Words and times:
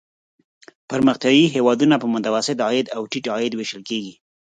پرمختیايي 0.89 1.45
هېوادونه 1.55 1.95
په 1.99 2.07
متوسط 2.13 2.57
عاید 2.67 2.87
او 2.95 3.01
ټیټ 3.11 3.25
عاید 3.33 3.53
ویشل 3.55 3.81
کیږي. 3.89 4.13